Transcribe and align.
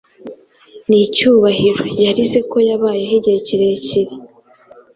Nicyubahiro, 0.89 1.83
yarize 2.03 2.39
ko 2.49 2.57
yabayeho 2.69 3.13
igihe 3.19 3.37
kirekire 3.45 4.13